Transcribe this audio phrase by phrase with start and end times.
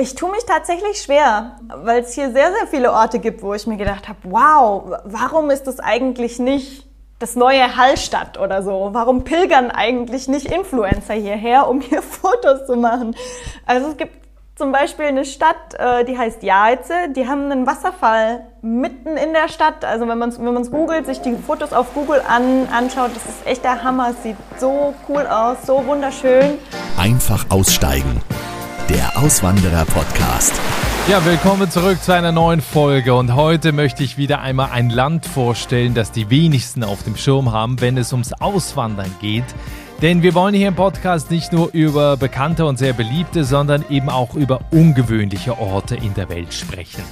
[0.00, 3.66] Ich tue mich tatsächlich schwer, weil es hier sehr, sehr viele Orte gibt, wo ich
[3.66, 6.86] mir gedacht habe, wow, warum ist das eigentlich nicht
[7.18, 8.88] das neue Hallstatt oder so?
[8.92, 13.14] Warum pilgern eigentlich nicht Influencer hierher, um hier Fotos zu machen?
[13.66, 14.14] Also es gibt
[14.56, 19.50] zum Beispiel eine Stadt, äh, die heißt Jaize, die haben einen Wasserfall mitten in der
[19.50, 19.84] Stadt.
[19.84, 23.46] Also wenn man es wenn googelt, sich die Fotos auf Google an, anschaut, das ist
[23.46, 24.12] echt der Hammer.
[24.12, 26.56] Es sieht so cool aus, so wunderschön.
[26.96, 28.22] Einfach aussteigen
[28.90, 30.52] der Auswanderer-Podcast.
[31.08, 35.26] Ja, willkommen zurück zu einer neuen Folge und heute möchte ich wieder einmal ein Land
[35.26, 39.44] vorstellen, das die wenigsten auf dem Schirm haben, wenn es ums Auswandern geht.
[40.02, 44.08] Denn wir wollen hier im Podcast nicht nur über bekannte und sehr beliebte, sondern eben
[44.08, 47.04] auch über ungewöhnliche Orte in der Welt sprechen.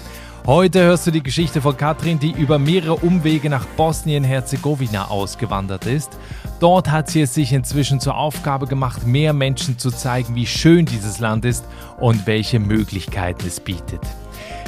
[0.49, 6.19] Heute hörst du die Geschichte von Katrin, die über mehrere Umwege nach Bosnien-Herzegowina ausgewandert ist.
[6.61, 10.87] Dort hat sie es sich inzwischen zur Aufgabe gemacht, mehr Menschen zu zeigen, wie schön
[10.87, 11.65] dieses Land ist
[11.99, 14.01] und welche Möglichkeiten es bietet.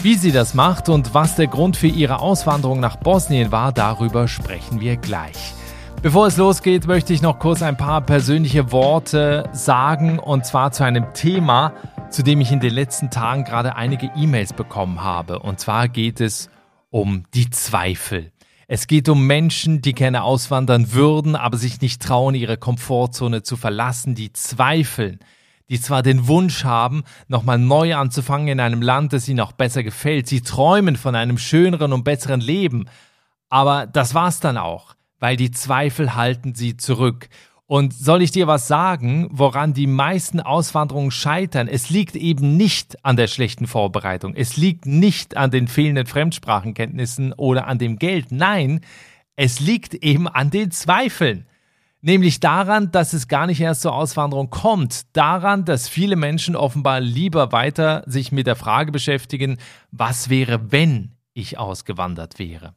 [0.02, 4.28] Wie sie das macht und was der Grund für ihre Auswanderung nach Bosnien war, darüber
[4.28, 5.52] sprechen wir gleich.
[6.00, 10.84] Bevor es losgeht, möchte ich noch kurz ein paar persönliche Worte sagen und zwar zu
[10.84, 11.74] einem Thema,
[12.08, 15.40] zu dem ich in den letzten Tagen gerade einige E-Mails bekommen habe.
[15.40, 16.48] Und zwar geht es
[16.88, 18.32] um die Zweifel.
[18.72, 23.56] Es geht um Menschen, die gerne auswandern würden, aber sich nicht trauen, ihre Komfortzone zu
[23.56, 25.18] verlassen, die zweifeln,
[25.70, 29.82] die zwar den Wunsch haben, nochmal neu anzufangen in einem Land, das ihnen auch besser
[29.82, 30.28] gefällt.
[30.28, 32.86] Sie träumen von einem schöneren und besseren Leben.
[33.48, 37.28] Aber das war's dann auch, weil die Zweifel halten sie zurück.
[37.70, 41.68] Und soll ich dir was sagen, woran die meisten Auswanderungen scheitern?
[41.68, 44.34] Es liegt eben nicht an der schlechten Vorbereitung.
[44.34, 48.32] Es liegt nicht an den fehlenden Fremdsprachenkenntnissen oder an dem Geld.
[48.32, 48.80] Nein,
[49.36, 51.46] es liegt eben an den Zweifeln.
[52.00, 55.16] Nämlich daran, dass es gar nicht erst zur Auswanderung kommt.
[55.16, 59.58] Daran, dass viele Menschen offenbar lieber weiter sich mit der Frage beschäftigen,
[59.92, 62.74] was wäre, wenn ich ausgewandert wäre.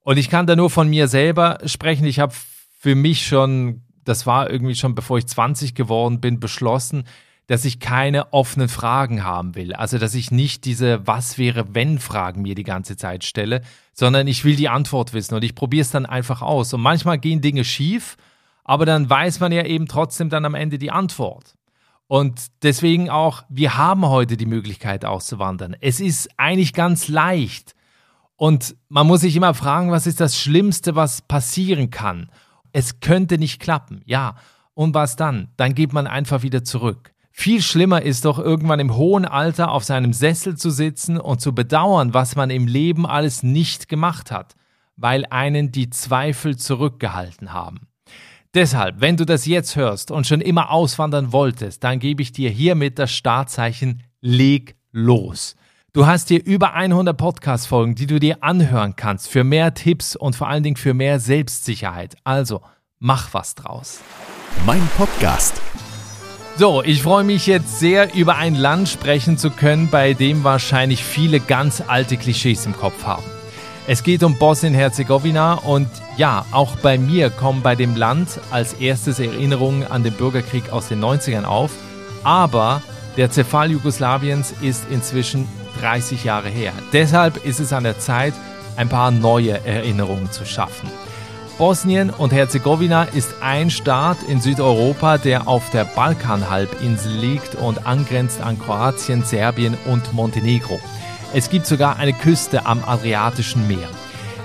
[0.00, 2.04] Und ich kann da nur von mir selber sprechen.
[2.04, 2.34] Ich habe
[2.78, 7.04] für mich schon das war irgendwie schon bevor ich 20 geworden bin, beschlossen,
[7.48, 9.72] dass ich keine offenen Fragen haben will.
[9.72, 13.62] Also, dass ich nicht diese Was wäre, wenn Fragen mir die ganze Zeit stelle,
[13.94, 16.74] sondern ich will die Antwort wissen und ich probiere es dann einfach aus.
[16.74, 18.16] Und manchmal gehen Dinge schief,
[18.64, 21.54] aber dann weiß man ja eben trotzdem dann am Ende die Antwort.
[22.06, 25.74] Und deswegen auch, wir haben heute die Möglichkeit auszuwandern.
[25.80, 27.74] Es ist eigentlich ganz leicht.
[28.36, 32.30] Und man muss sich immer fragen, was ist das Schlimmste, was passieren kann?
[32.72, 34.36] Es könnte nicht klappen, ja.
[34.74, 35.48] Und was dann?
[35.56, 37.12] Dann geht man einfach wieder zurück.
[37.32, 41.54] Viel schlimmer ist doch irgendwann im hohen Alter auf seinem Sessel zu sitzen und zu
[41.54, 44.56] bedauern, was man im Leben alles nicht gemacht hat,
[44.96, 47.88] weil einen die Zweifel zurückgehalten haben.
[48.54, 52.50] Deshalb, wenn du das jetzt hörst und schon immer auswandern wolltest, dann gebe ich dir
[52.50, 55.54] hiermit das Startzeichen Leg los.
[55.98, 60.36] Du hast hier über 100 Podcast-Folgen, die du dir anhören kannst für mehr Tipps und
[60.36, 62.14] vor allen Dingen für mehr Selbstsicherheit.
[62.22, 62.60] Also,
[63.00, 63.98] mach was draus.
[64.64, 65.60] Mein Podcast.
[66.56, 71.02] So, ich freue mich jetzt sehr, über ein Land sprechen zu können, bei dem wahrscheinlich
[71.02, 73.24] viele ganz alte Klischees im Kopf haben.
[73.88, 79.18] Es geht um Bosnien-Herzegowina und ja, auch bei mir kommen bei dem Land als erstes
[79.18, 81.72] Erinnerungen an den Bürgerkrieg aus den 90ern auf,
[82.22, 82.82] aber
[83.16, 85.48] der Zerfall Jugoslawiens ist inzwischen
[85.80, 86.72] 30 Jahre her.
[86.92, 88.34] Deshalb ist es an der Zeit,
[88.76, 90.88] ein paar neue Erinnerungen zu schaffen.
[91.58, 98.40] Bosnien und Herzegowina ist ein Staat in Südeuropa, der auf der Balkanhalbinsel liegt und angrenzt
[98.40, 100.78] an Kroatien, Serbien und Montenegro.
[101.34, 103.88] Es gibt sogar eine Küste am Adriatischen Meer.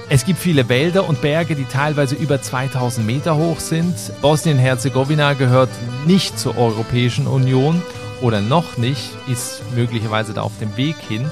[0.09, 3.95] Es gibt viele Wälder und Berge, die teilweise über 2000 Meter hoch sind.
[4.21, 5.69] Bosnien-Herzegowina gehört
[6.05, 7.81] nicht zur Europäischen Union
[8.23, 11.29] oder noch nicht, ist möglicherweise da auf dem Weg hin,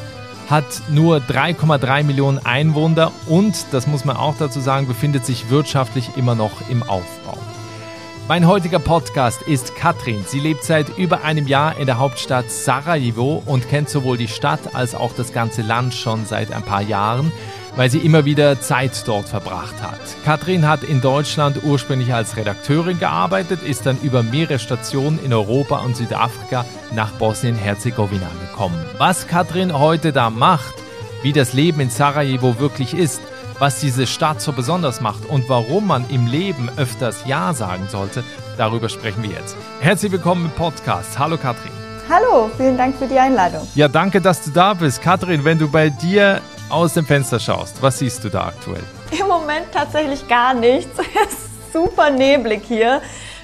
[0.50, 6.10] hat nur 3,3 Millionen Einwohner und, das muss man auch dazu sagen, befindet sich wirtschaftlich
[6.18, 7.38] immer noch im Aufbau.
[8.28, 10.24] Mein heutiger Podcast ist Katrin.
[10.28, 14.76] Sie lebt seit über einem Jahr in der Hauptstadt Sarajevo und kennt sowohl die Stadt
[14.76, 17.32] als auch das ganze Land schon seit ein paar Jahren
[17.76, 20.00] weil sie immer wieder Zeit dort verbracht hat.
[20.26, 25.80] Katrin hat in Deutschland ursprünglich als Redakteurin gearbeitet, ist dann über mehrere Stationen in Europa
[25.80, 28.84] und Südafrika nach Bosnien-Herzegowina gekommen.
[28.98, 30.76] Was Katrin heute da macht,
[31.24, 33.22] wie das Leben in Sarajevo wirklich ist,
[33.60, 38.24] was diese Stadt so besonders macht und warum man im Leben öfters Ja sagen sollte,
[38.58, 39.56] darüber sprechen wir jetzt.
[39.82, 41.20] Herzlich willkommen im Podcast.
[41.20, 41.72] Hallo Katrin.
[42.10, 43.66] Hallo, vielen Dank für die Einladung.
[43.76, 45.02] Ja, danke, dass du da bist.
[45.02, 46.42] Katrin, wenn du bei dir
[46.72, 48.84] aus dem Fenster schaust, was siehst du da aktuell?
[49.12, 50.98] Im Moment tatsächlich gar nichts.
[51.00, 53.02] Es ist super neblig hier.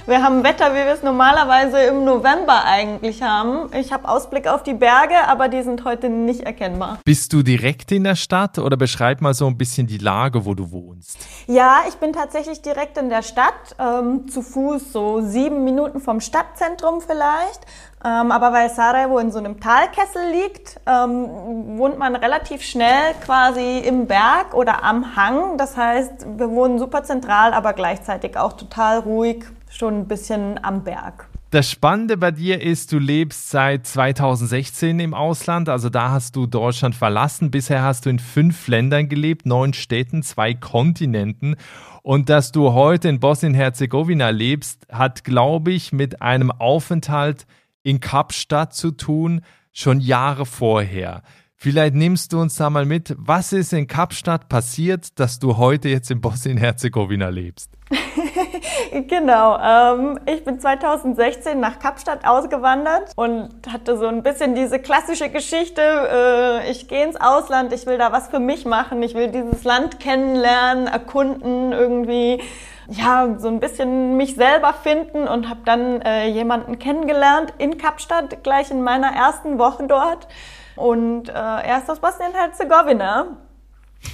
[0.08, 3.68] Wir haben Wetter, wie wir es normalerweise im November eigentlich haben.
[3.74, 6.98] Ich habe Ausblick auf die Berge, aber die sind heute nicht erkennbar.
[7.04, 10.54] Bist du direkt in der Stadt oder beschreib mal so ein bisschen die Lage, wo
[10.54, 11.18] du wohnst?
[11.46, 16.22] Ja, ich bin tatsächlich direkt in der Stadt, ähm, zu Fuß so sieben Minuten vom
[16.22, 17.66] Stadtzentrum vielleicht.
[18.02, 23.80] Ähm, aber weil Sarajevo in so einem Talkessel liegt, ähm, wohnt man relativ schnell quasi
[23.80, 25.58] im Berg oder am Hang.
[25.58, 30.84] Das heißt, wir wohnen super zentral, aber gleichzeitig auch total ruhig, schon ein bisschen am
[30.84, 31.28] Berg.
[31.50, 36.46] Das Spannende bei dir ist, du lebst seit 2016 im Ausland, also da hast du
[36.46, 37.50] Deutschland verlassen.
[37.50, 41.56] Bisher hast du in fünf Ländern gelebt, neun Städten, zwei Kontinenten.
[42.02, 47.46] Und dass du heute in Bosnien-Herzegowina lebst, hat, glaube ich, mit einem Aufenthalt
[47.82, 49.40] in Kapstadt zu tun,
[49.72, 51.22] schon Jahre vorher.
[51.56, 55.88] Vielleicht nimmst du uns da mal mit, was ist in Kapstadt passiert, dass du heute
[55.88, 57.70] jetzt in Bosnien-Herzegowina lebst?
[59.08, 59.58] genau.
[59.58, 65.82] Ähm, ich bin 2016 nach Kapstadt ausgewandert und hatte so ein bisschen diese klassische Geschichte,
[65.82, 69.64] äh, ich gehe ins Ausland, ich will da was für mich machen, ich will dieses
[69.64, 72.40] Land kennenlernen, erkunden, irgendwie
[72.88, 78.42] ja, so ein bisschen mich selber finden und habe dann äh, jemanden kennengelernt in Kapstadt,
[78.42, 80.26] gleich in meiner ersten Woche dort.
[80.74, 83.36] Und äh, er ist aus Bosnien-Herzegowina.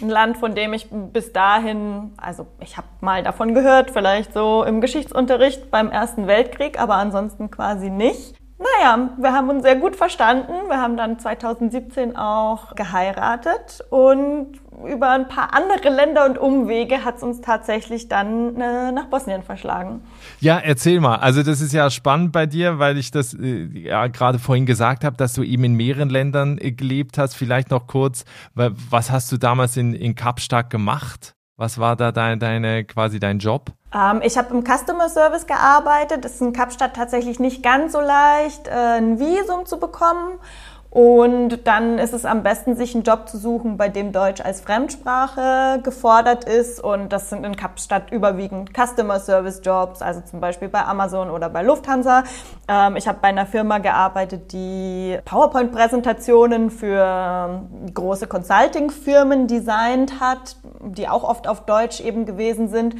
[0.00, 4.64] Ein Land, von dem ich bis dahin, also ich habe mal davon gehört, vielleicht so
[4.64, 8.34] im Geschichtsunterricht beim Ersten Weltkrieg, aber ansonsten quasi nicht.
[8.58, 10.52] Naja, wir haben uns sehr gut verstanden.
[10.68, 14.52] Wir haben dann 2017 auch geheiratet und
[14.86, 19.42] über ein paar andere Länder und Umwege hat es uns tatsächlich dann äh, nach Bosnien
[19.42, 20.02] verschlagen.
[20.40, 21.16] Ja, erzähl mal.
[21.16, 25.04] Also das ist ja spannend bei dir, weil ich das äh, ja gerade vorhin gesagt
[25.04, 27.34] habe, dass du eben in mehreren Ländern äh, gelebt hast.
[27.34, 28.24] Vielleicht noch kurz,
[28.54, 31.34] was hast du damals in, in Kapstadt gemacht?
[31.56, 33.70] Was war da dein, deine, quasi dein Job?
[33.94, 36.24] Ähm, ich habe im Customer Service gearbeitet.
[36.24, 40.40] Das ist in Kapstadt tatsächlich nicht ganz so leicht, äh, ein Visum zu bekommen.
[40.94, 44.60] Und dann ist es am besten, sich einen Job zu suchen, bei dem Deutsch als
[44.60, 46.78] Fremdsprache gefordert ist.
[46.78, 51.48] Und das sind in Kapstadt überwiegend Customer Service Jobs, also zum Beispiel bei Amazon oder
[51.48, 52.22] bei Lufthansa.
[52.68, 57.62] Ähm, ich habe bei einer Firma gearbeitet, die PowerPoint-Präsentationen für
[57.92, 62.94] große Consulting-Firmen designt hat, die auch oft auf Deutsch eben gewesen sind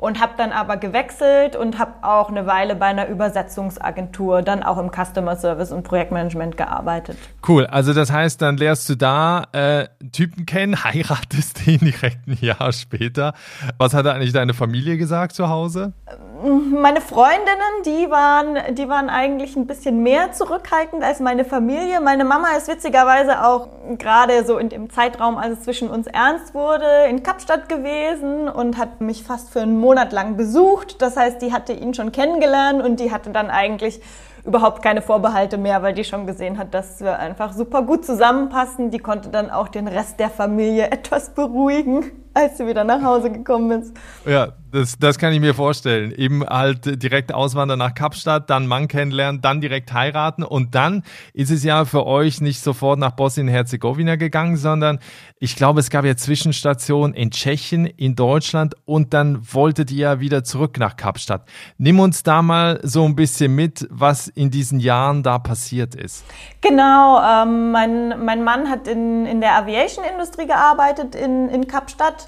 [0.00, 4.78] und habe dann aber gewechselt und habe auch eine Weile bei einer Übersetzungsagentur, dann auch
[4.78, 7.18] im Customer Service und Projektmanagement gearbeitet.
[7.46, 12.38] Cool, also das heißt, dann lernst du da äh, Typen kennen, heiratest den direkt ein
[12.40, 13.34] Jahr später.
[13.76, 15.92] Was hat eigentlich deine Familie gesagt zu Hause?
[16.42, 22.00] Meine Freundinnen, die waren, die waren eigentlich ein bisschen mehr zurückhaltend als meine Familie.
[22.00, 26.54] Meine Mama ist witzigerweise auch gerade so in dem Zeitraum, als es zwischen uns ernst
[26.54, 31.02] wurde, in Kapstadt gewesen und hat mich fast für einen Monat lang besucht.
[31.02, 34.00] Das heißt, die hatte ihn schon kennengelernt und die hatte dann eigentlich
[34.46, 38.90] überhaupt keine Vorbehalte mehr, weil die schon gesehen hat, dass wir einfach super gut zusammenpassen.
[38.90, 43.30] Die konnte dann auch den Rest der Familie etwas beruhigen als sie wieder nach Hause
[43.30, 43.96] gekommen ist.
[44.24, 46.12] Ja, das, das kann ich mir vorstellen.
[46.12, 51.50] Eben halt direkt auswandern nach Kapstadt, dann Mann kennenlernen, dann direkt heiraten und dann ist
[51.50, 55.00] es ja für euch nicht sofort nach Bosnien-Herzegowina gegangen, sondern
[55.40, 60.20] ich glaube, es gab ja Zwischenstationen in Tschechien, in Deutschland und dann wolltet ihr ja
[60.20, 61.48] wieder zurück nach Kapstadt.
[61.78, 66.24] Nimm uns da mal so ein bisschen mit, was in diesen Jahren da passiert ist.
[66.60, 72.19] Genau, ähm, mein, mein Mann hat in, in der Aviation-Industrie gearbeitet in, in Kapstadt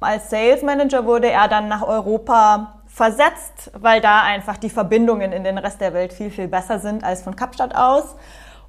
[0.00, 5.44] als Sales Manager wurde er dann nach Europa versetzt, weil da einfach die Verbindungen in
[5.44, 8.16] den Rest der Welt viel, viel besser sind als von Kapstadt aus.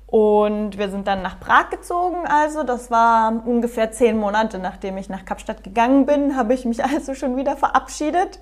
[0.08, 2.28] Und wir sind dann nach Prag gezogen.
[2.28, 6.84] Also das war ungefähr zehn Monate, nachdem ich nach Kapstadt gegangen bin, habe ich mich
[6.84, 8.40] also schon wieder verabschiedet.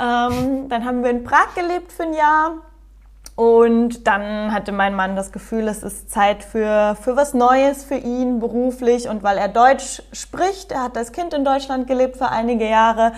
[0.00, 2.52] Ähm, dann haben wir in Prag gelebt für ein Jahr
[3.42, 7.96] und dann hatte mein Mann das Gefühl, es ist Zeit für, für was Neues für
[7.96, 9.08] ihn beruflich.
[9.08, 13.10] Und weil er Deutsch spricht, er hat als Kind in Deutschland gelebt für einige Jahre,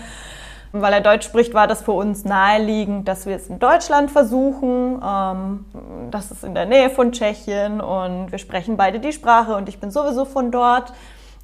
[0.71, 4.99] weil er Deutsch spricht, war das für uns naheliegend, dass wir es in Deutschland versuchen.
[5.05, 5.65] Ähm,
[6.09, 9.79] das ist in der Nähe von Tschechien und wir sprechen beide die Sprache und ich
[9.79, 10.91] bin sowieso von dort.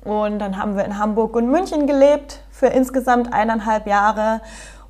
[0.04, 4.42] Und dann haben wir in Hamburg und München gelebt für insgesamt eineinhalb Jahre.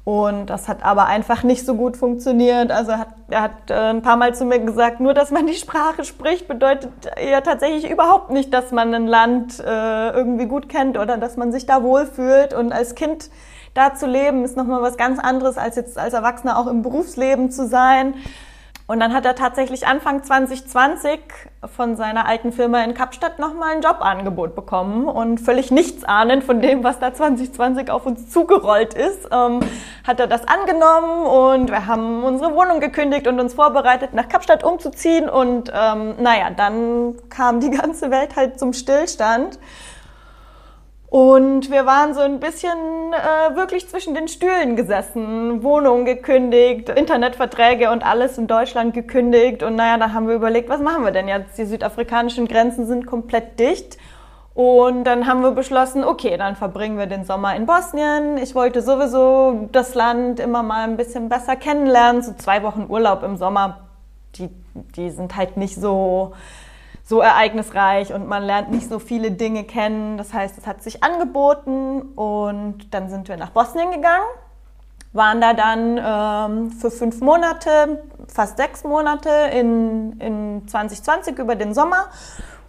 [0.03, 2.71] Und das hat aber einfach nicht so gut funktioniert.
[2.71, 5.45] Also er hat, er hat äh, ein paar Mal zu mir gesagt, nur dass man
[5.45, 6.91] die Sprache spricht, bedeutet
[7.23, 11.51] ja tatsächlich überhaupt nicht, dass man ein Land äh, irgendwie gut kennt oder dass man
[11.51, 12.55] sich da wohlfühlt.
[12.55, 13.29] Und als Kind
[13.75, 17.51] da zu leben, ist nochmal was ganz anderes, als jetzt als Erwachsener auch im Berufsleben
[17.51, 18.15] zu sein.
[18.91, 21.21] Und dann hat er tatsächlich Anfang 2020
[21.77, 26.59] von seiner alten Firma in Kapstadt nochmal ein Jobangebot bekommen und völlig nichts ahnend von
[26.61, 29.61] dem, was da 2020 auf uns zugerollt ist, ähm,
[30.05, 34.65] hat er das angenommen und wir haben unsere Wohnung gekündigt und uns vorbereitet, nach Kapstadt
[34.65, 39.57] umzuziehen und ähm, naja, dann kam die ganze Welt halt zum Stillstand.
[41.11, 42.71] Und wir waren so ein bisschen
[43.11, 49.61] äh, wirklich zwischen den Stühlen gesessen, Wohnung gekündigt, Internetverträge und alles in Deutschland gekündigt.
[49.61, 51.57] Und naja, dann haben wir überlegt, was machen wir denn jetzt?
[51.57, 53.97] Die südafrikanischen Grenzen sind komplett dicht.
[54.53, 58.37] Und dann haben wir beschlossen, okay, dann verbringen wir den Sommer in Bosnien.
[58.37, 62.21] Ich wollte sowieso das Land immer mal ein bisschen besser kennenlernen.
[62.21, 63.79] So zwei Wochen Urlaub im Sommer,
[64.35, 64.49] die,
[64.95, 66.31] die sind halt nicht so
[67.11, 70.17] so ereignisreich und man lernt nicht so viele Dinge kennen.
[70.17, 74.25] Das heißt, es hat sich angeboten und dann sind wir nach Bosnien gegangen,
[75.11, 81.73] waren da dann ähm, für fünf Monate, fast sechs Monate in, in 2020 über den
[81.73, 82.05] Sommer.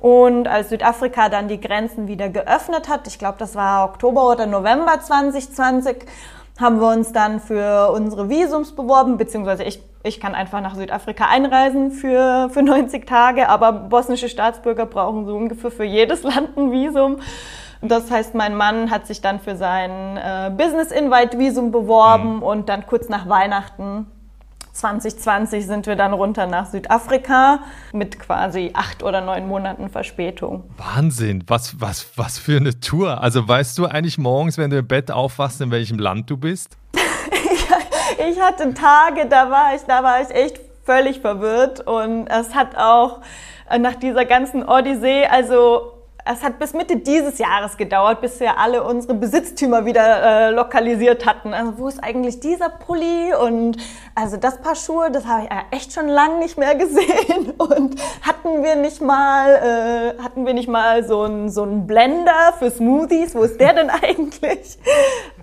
[0.01, 4.47] Und als Südafrika dann die Grenzen wieder geöffnet hat, ich glaube, das war Oktober oder
[4.47, 6.05] November 2020,
[6.61, 11.27] haben wir uns dann für unsere Visums beworben, beziehungsweise ich, ich kann einfach nach Südafrika
[11.27, 16.73] einreisen für, für 90 Tage, aber bosnische Staatsbürger brauchen so ungefähr für jedes Land ein
[16.73, 17.19] Visum.
[17.81, 22.43] Das heißt, mein Mann hat sich dann für sein äh, Business-Invite-Visum beworben mhm.
[22.43, 24.07] und dann kurz nach Weihnachten
[24.73, 27.61] 2020 sind wir dann runter nach Südafrika
[27.93, 30.65] mit quasi acht oder neun Monaten Verspätung.
[30.79, 33.21] Wahnsinn, was, was, was für eine Tour.
[33.21, 36.79] Also weißt du eigentlich morgens, wenn du im Bett aufwachst, in welchem Land du bist?
[38.29, 42.77] Ich hatte Tage, da war ich, da war ich echt völlig verwirrt und es hat
[42.77, 43.21] auch
[43.71, 45.93] äh, nach dieser ganzen Odyssee, also
[46.25, 51.27] es hat bis Mitte dieses Jahres gedauert, bis wir alle unsere Besitztümer wieder äh, lokalisiert
[51.27, 51.53] hatten.
[51.53, 53.77] Also wo ist eigentlich dieser Pulli und
[54.15, 57.51] also das Paar Schuhe, das habe ich echt schon lange nicht mehr gesehen.
[57.59, 62.55] Und hatten wir nicht mal, äh, hatten wir nicht mal so einen so einen Blender
[62.59, 63.35] für Smoothies?
[63.35, 64.79] Wo ist der denn eigentlich?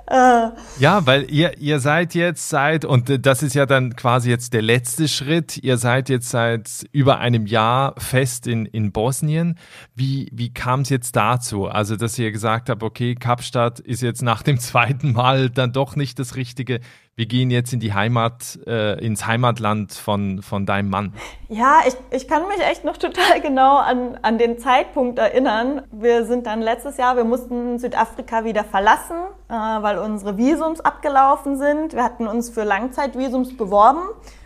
[0.80, 4.62] Ja, weil ihr, ihr seid jetzt seit, und das ist ja dann quasi jetzt der
[4.62, 9.60] letzte Schritt, ihr seid jetzt seit über einem Jahr fest in, in Bosnien.
[9.96, 11.68] Wie, wie kam es jetzt dazu?
[11.68, 15.96] Also, dass ihr gesagt habt, okay, Kapstadt ist jetzt nach dem zweiten Mal dann doch
[15.96, 16.80] nicht das Richtige
[17.20, 21.14] wir gehen jetzt in die Heimat, äh, ins Heimatland von, von deinem Mann.
[21.50, 25.82] Ja, ich, ich kann mich echt noch total genau an, an den Zeitpunkt erinnern.
[25.92, 29.18] Wir sind dann letztes Jahr, wir mussten Südafrika wieder verlassen,
[29.50, 31.94] äh, weil unsere Visums abgelaufen sind.
[31.94, 34.04] Wir hatten uns für Langzeitvisums beworben.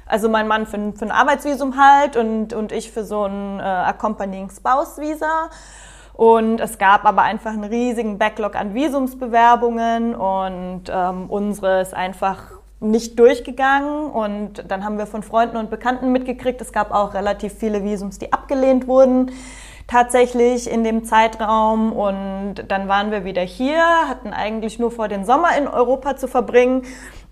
[0.08, 3.62] Also mein Mann für, für ein Arbeitsvisum halt und, und ich für so ein äh,
[3.62, 5.52] Accompanying Spouse Visa.
[6.14, 12.63] Und es gab aber einfach einen riesigen Backlog an Visumsbewerbungen und ähm, unsere ist einfach
[12.84, 17.54] nicht durchgegangen und dann haben wir von Freunden und Bekannten mitgekriegt, es gab auch relativ
[17.54, 19.32] viele Visums, die abgelehnt wurden
[19.88, 25.26] tatsächlich in dem Zeitraum und dann waren wir wieder hier, hatten eigentlich nur vor, den
[25.26, 26.84] Sommer in Europa zu verbringen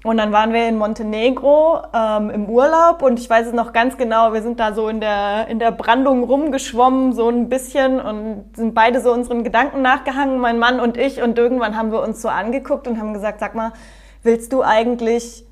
[0.03, 3.98] und dann waren wir in Montenegro ähm, im Urlaub und ich weiß es noch ganz
[3.98, 8.46] genau, wir sind da so in der, in der Brandung rumgeschwommen, so ein bisschen und
[8.55, 12.22] sind beide so unseren Gedanken nachgehangen, mein Mann und ich und irgendwann haben wir uns
[12.22, 13.74] so angeguckt und haben gesagt, sag mal,
[14.24, 15.46] willst du eigentlich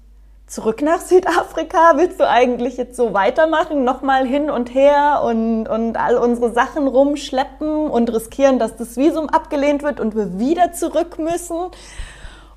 [0.47, 1.93] zurück nach Südafrika?
[1.95, 6.87] Willst du eigentlich jetzt so weitermachen, nochmal hin und her und, und all unsere Sachen
[6.87, 11.57] rumschleppen und riskieren, dass das Visum abgelehnt wird und wir wieder zurück müssen?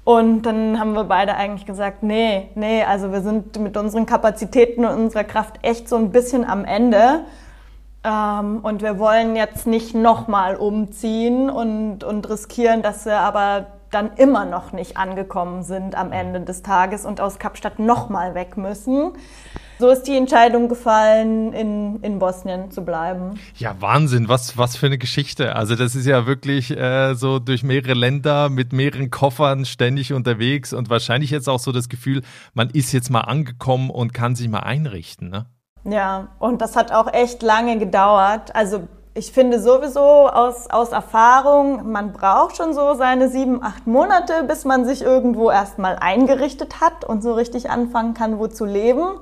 [0.05, 4.85] Und dann haben wir beide eigentlich gesagt, nee, nee, also wir sind mit unseren Kapazitäten
[4.85, 7.21] und unserer Kraft echt so ein bisschen am Ende.
[8.03, 14.15] Ähm, und wir wollen jetzt nicht nochmal umziehen und, und riskieren, dass wir aber dann
[14.17, 19.13] immer noch nicht angekommen sind am Ende des Tages und aus Kapstadt nochmal weg müssen.
[19.79, 23.41] So ist die Entscheidung gefallen, in, in Bosnien zu bleiben.
[23.57, 25.57] Ja, Wahnsinn, was, was für eine Geschichte.
[25.57, 30.73] Also das ist ja wirklich äh, so durch mehrere Länder mit mehreren Koffern ständig unterwegs
[30.73, 32.23] und wahrscheinlich jetzt auch so das Gefühl,
[32.55, 35.31] man ist jetzt mal angekommen und kann sich mal einrichten.
[35.31, 35.47] Ne?
[35.85, 38.55] Ja, und das hat auch echt lange gedauert.
[38.55, 44.45] Also ich finde sowieso aus, aus Erfahrung, man braucht schon so seine sieben, acht Monate,
[44.45, 49.19] bis man sich irgendwo erstmal eingerichtet hat und so richtig anfangen kann, wo zu leben.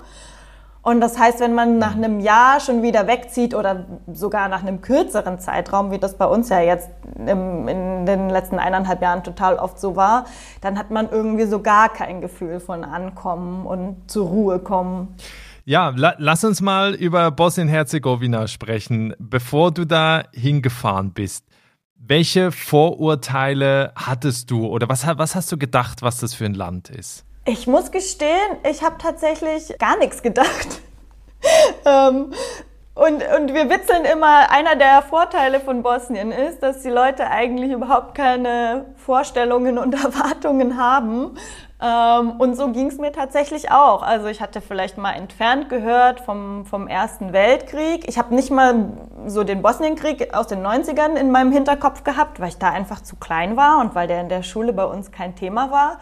[0.82, 4.80] Und das heißt, wenn man nach einem Jahr schon wieder wegzieht oder sogar nach einem
[4.80, 6.88] kürzeren Zeitraum, wie das bei uns ja jetzt
[7.26, 10.24] im, in den letzten eineinhalb Jahren total oft so war,
[10.62, 15.16] dann hat man irgendwie so gar kein Gefühl von Ankommen und zur Ruhe kommen.
[15.64, 19.14] Ja, la lass uns mal über Bosnien-Herzegowina sprechen.
[19.18, 21.44] Bevor du da hingefahren bist,
[21.94, 26.88] welche Vorurteile hattest du oder was, was hast du gedacht, was das für ein Land
[26.88, 27.24] ist?
[27.44, 30.80] Ich muss gestehen, ich habe tatsächlich gar nichts gedacht.
[31.84, 32.32] ähm,
[32.94, 37.72] und, und wir witzeln immer, einer der Vorteile von Bosnien ist, dass die Leute eigentlich
[37.72, 41.36] überhaupt keine Vorstellungen und Erwartungen haben.
[41.82, 44.02] Ähm, und so ging es mir tatsächlich auch.
[44.02, 48.06] Also ich hatte vielleicht mal entfernt gehört vom, vom Ersten Weltkrieg.
[48.08, 48.92] Ich habe nicht mal
[49.26, 53.16] so den Bosnienkrieg aus den 90ern in meinem Hinterkopf gehabt, weil ich da einfach zu
[53.16, 55.98] klein war und weil der in der Schule bei uns kein Thema war.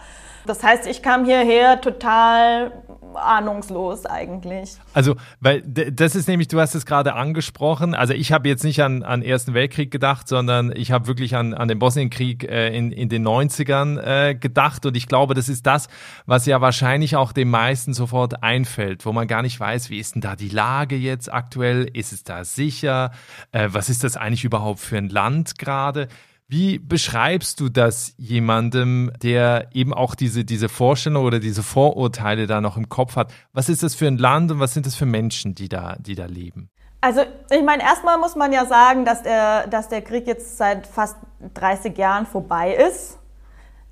[0.47, 2.73] Das heißt, ich kam hierher total
[3.19, 4.77] ahnungslos eigentlich.
[4.95, 8.83] Also, weil das ist nämlich, du hast es gerade angesprochen, also ich habe jetzt nicht
[8.83, 12.93] an, an Ersten Weltkrieg gedacht, sondern ich habe wirklich an, an den Bosnienkrieg äh, in,
[12.93, 15.89] in den 90ern äh, gedacht und ich glaube, das ist das,
[16.27, 20.15] was ja wahrscheinlich auch den meisten sofort einfällt, wo man gar nicht weiß, wie ist
[20.15, 23.13] denn da die Lage jetzt aktuell, ist es da sicher,
[23.53, 26.09] äh, was ist das eigentlich überhaupt für ein Land gerade?
[26.51, 32.63] Wie beschreibst du das jemandem, der eben auch diese, diese Vorstellung oder diese Vorurteile da
[32.63, 33.31] noch im Kopf hat?
[33.53, 36.15] Was ist das für ein Land und was sind das für Menschen, die da, die
[36.15, 36.71] da leben?
[37.03, 40.87] Also ich meine, erstmal muss man ja sagen, dass der, dass der Krieg jetzt seit
[40.87, 41.17] fast
[41.53, 43.19] 30 Jahren vorbei ist.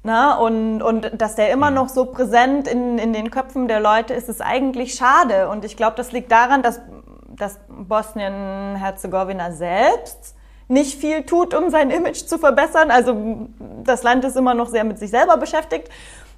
[0.03, 1.77] Na, und, und dass der immer mhm.
[1.77, 5.51] noch so präsent in, in den Köpfen der Leute ist, ist eigentlich schade.
[5.51, 6.81] Und ich glaube, das liegt daran, dass,
[7.29, 10.36] dass Bosnien-Herzegowina selbst
[10.69, 12.91] nicht viel tut, um sein Image zu verbessern.
[12.91, 13.49] Also
[13.85, 15.89] das Land ist immer noch sehr mit sich selber beschäftigt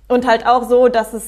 [0.08, 1.26] und halt auch so, dass es,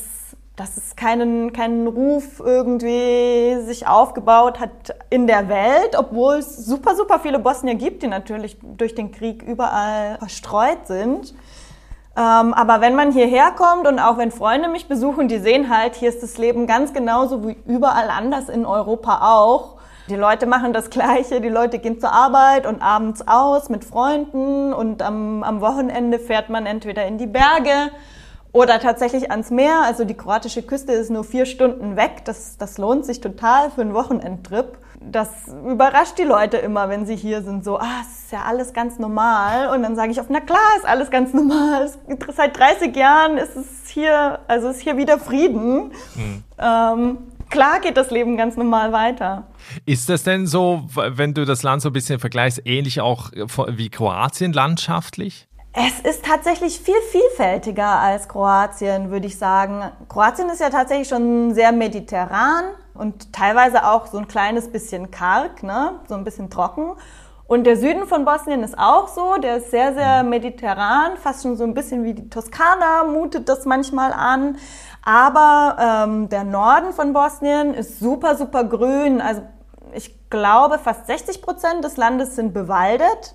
[0.56, 6.94] dass es keinen, keinen Ruf irgendwie sich aufgebaut hat in der Welt, obwohl es super,
[6.94, 11.34] super viele Bosnier gibt, die natürlich durch den Krieg überall verstreut sind.
[12.16, 15.94] Ähm, aber wenn man hierher kommt und auch wenn Freunde mich besuchen, die sehen halt,
[15.94, 19.79] hier ist das Leben ganz genauso wie überall anders in Europa auch.
[20.10, 24.72] Die Leute machen das Gleiche, die Leute gehen zur Arbeit und abends aus mit Freunden
[24.72, 27.92] und am, am Wochenende fährt man entweder in die Berge
[28.50, 29.82] oder tatsächlich ans Meer.
[29.84, 32.24] Also die kroatische Küste ist nur vier Stunden weg.
[32.24, 34.78] Das, das lohnt sich total für einen Wochenendtrip.
[35.00, 35.28] Das
[35.64, 37.64] überrascht die Leute immer, wenn sie hier sind.
[37.64, 39.72] So, ah, es ist ja alles ganz normal.
[39.72, 41.88] Und dann sage ich oft, na klar, ist alles ganz normal.
[42.36, 45.92] Seit 30 Jahren ist es hier, also ist hier wieder Frieden.
[46.16, 46.44] Hm.
[46.58, 47.18] Ähm,
[47.50, 49.48] klar geht das Leben ganz normal weiter.
[49.84, 53.30] Ist das denn so, wenn du das Land so ein bisschen vergleichst, ähnlich auch
[53.68, 55.46] wie Kroatien landschaftlich?
[55.72, 59.84] Es ist tatsächlich viel vielfältiger als Kroatien, würde ich sagen.
[60.08, 65.62] Kroatien ist ja tatsächlich schon sehr mediterran und teilweise auch so ein kleines bisschen karg,
[65.62, 66.00] ne?
[66.08, 66.96] so ein bisschen trocken.
[67.46, 70.30] Und der Süden von Bosnien ist auch so, der ist sehr, sehr mhm.
[70.30, 74.56] mediterran, fast schon so ein bisschen wie die Toskana, mutet das manchmal an.
[75.02, 79.20] Aber ähm, der Norden von Bosnien ist super, super grün.
[79.20, 79.42] Also
[79.94, 83.34] ich glaube, fast 60 Prozent des Landes sind bewaldet.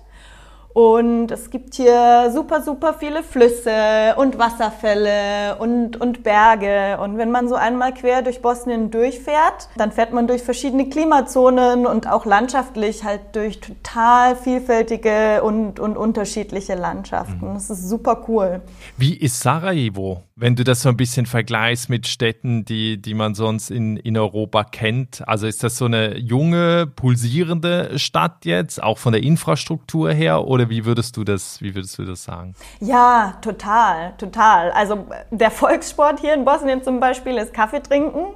[0.76, 6.98] Und es gibt hier super, super viele Flüsse und Wasserfälle und, und Berge.
[7.00, 11.86] Und wenn man so einmal quer durch Bosnien durchfährt, dann fährt man durch verschiedene Klimazonen
[11.86, 17.48] und auch landschaftlich halt durch total vielfältige und, und unterschiedliche Landschaften.
[17.48, 17.54] Mhm.
[17.54, 18.60] Das ist super cool.
[18.98, 23.34] Wie ist Sarajevo, wenn du das so ein bisschen vergleichst mit Städten, die, die man
[23.34, 25.26] sonst in, in Europa kennt?
[25.26, 30.44] Also ist das so eine junge, pulsierende Stadt jetzt, auch von der Infrastruktur her?
[30.46, 32.54] Oder wie würdest du das, wie würdest du das sagen?
[32.80, 34.70] Ja, total, total.
[34.72, 38.34] Also der Volkssport hier in Bosnien zum Beispiel ist Kaffee trinken.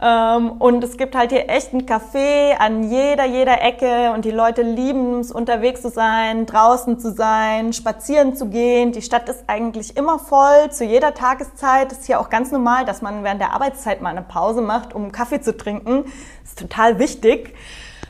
[0.00, 4.32] Ähm, und es gibt halt hier echt ein Café an jeder, jeder Ecke und die
[4.32, 8.92] Leute lieben es, unterwegs zu sein, draußen zu sein, spazieren zu gehen.
[8.92, 11.92] Die Stadt ist eigentlich immer voll, zu jeder Tageszeit.
[11.92, 14.94] Es ist hier auch ganz normal, dass man während der Arbeitszeit mal eine Pause macht,
[14.94, 16.04] um Kaffee zu trinken.
[16.42, 17.54] Ist total wichtig.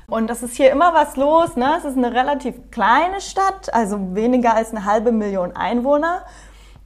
[0.06, 1.56] Und das ist hier immer was los.
[1.56, 1.74] Ne?
[1.78, 6.24] Es ist eine relativ kleine Stadt, also weniger als eine halbe Million Einwohner.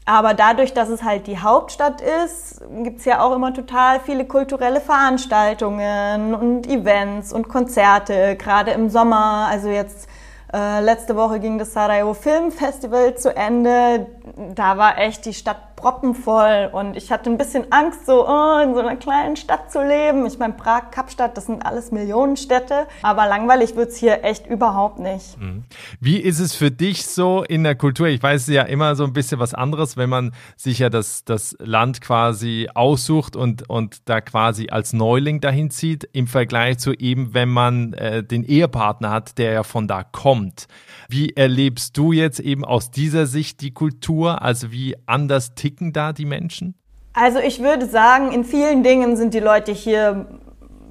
[0.09, 4.81] Aber dadurch, dass es halt die Hauptstadt ist, gibt's ja auch immer total viele kulturelle
[4.81, 9.49] Veranstaltungen und Events und Konzerte, gerade im Sommer.
[9.51, 10.09] Also jetzt
[10.51, 14.07] äh, letzte Woche ging das Sarajevo Film Festival zu Ende.
[14.55, 18.75] Da war echt die Stadt proppenvoll und ich hatte ein bisschen Angst, so oh, in
[18.75, 20.27] so einer kleinen Stadt zu leben.
[20.27, 25.38] Ich meine, Prag, Kapstadt, das sind alles Millionenstädte, aber langweilig wird's hier echt überhaupt nicht.
[25.41, 25.62] Mhm.
[26.01, 28.09] Wie ist es für dich so in der Kultur?
[28.09, 31.57] Ich weiß ja immer so ein bisschen was anderes, wenn man sich ja das, das
[31.61, 37.35] Land quasi aussucht und, und da quasi als Neuling dahin zieht, im Vergleich zu eben,
[37.35, 40.67] wenn man äh, den Ehepartner hat, der ja von da kommt.
[41.09, 44.43] Wie erlebst du jetzt eben aus dieser Sicht die Kultur?
[44.43, 46.74] Also wie anders ticken da die Menschen?
[47.12, 50.26] Also ich würde sagen, in vielen Dingen sind die Leute hier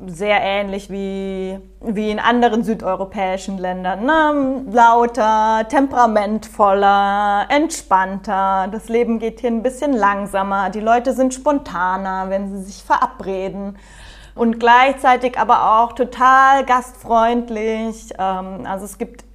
[0.05, 4.05] sehr ähnlich wie, wie in anderen südeuropäischen Ländern.
[4.05, 4.65] Ne?
[4.71, 8.67] Lauter, temperamentvoller, entspannter.
[8.71, 10.69] Das Leben geht hier ein bisschen langsamer.
[10.69, 13.77] Die Leute sind spontaner, wenn sie sich verabreden.
[14.35, 18.13] und gleichzeitig aber auch total gastfreundlich.
[18.19, 19.26] Ähm, also es gibt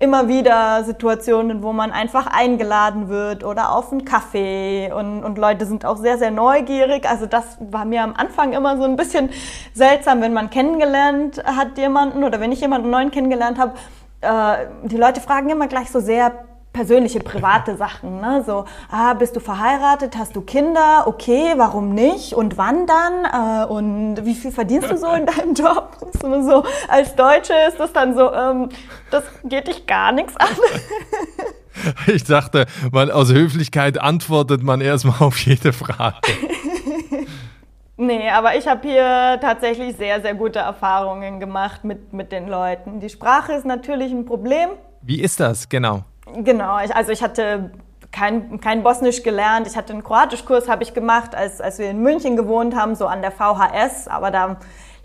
[0.00, 5.66] immer wieder Situationen, wo man einfach eingeladen wird oder auf einen Kaffee und, und Leute
[5.66, 7.08] sind auch sehr, sehr neugierig.
[7.08, 9.30] Also das war mir am Anfang immer so ein bisschen
[9.72, 13.74] seltsam, wenn man kennengelernt hat jemanden oder wenn ich jemanden neuen kennengelernt habe.
[14.20, 18.20] Äh, die Leute fragen immer gleich so sehr persönliche, private Sachen.
[18.20, 18.44] Ne?
[18.46, 20.18] So, ah, bist du verheiratet?
[20.18, 21.04] Hast du Kinder?
[21.06, 22.34] Okay, warum nicht?
[22.34, 23.24] Und wann dann?
[23.24, 25.96] Äh, und wie viel verdienst du so in deinem Job?
[26.20, 28.68] So, als Deutsche ist das dann so, ähm,
[29.10, 30.48] das geht dich gar nichts an.
[32.06, 36.16] Ich dachte, man, aus Höflichkeit antwortet man erstmal auf jede Frage.
[37.96, 43.00] Nee, aber ich habe hier tatsächlich sehr, sehr gute Erfahrungen gemacht mit, mit den Leuten.
[43.00, 44.70] Die Sprache ist natürlich ein Problem.
[45.02, 46.04] Wie ist das, genau?
[46.36, 47.70] Genau, ich, also ich hatte
[48.10, 49.66] kein, kein Bosnisch gelernt.
[49.66, 53.06] Ich hatte einen Kroatischkurs, habe ich gemacht, als, als wir in München gewohnt haben, so
[53.06, 54.08] an der VHS.
[54.08, 54.56] Aber da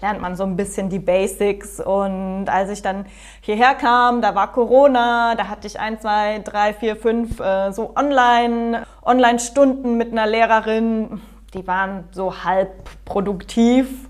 [0.01, 1.79] lernt man so ein bisschen die Basics.
[1.79, 3.05] Und als ich dann
[3.41, 7.93] hierher kam, da war Corona, da hatte ich ein, zwei, drei, vier, fünf äh, so
[7.95, 11.21] Online, Online-Stunden mit einer Lehrerin.
[11.53, 12.71] Die waren so halb
[13.05, 14.08] produktiv.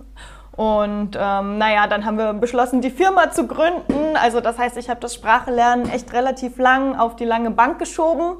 [0.59, 4.17] Und ähm, naja, dann haben wir beschlossen, die Firma zu gründen.
[4.21, 8.35] Also das heißt, ich habe das Sprachelernen echt relativ lang auf die lange Bank geschoben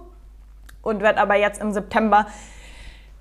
[0.82, 2.26] und werde aber jetzt im September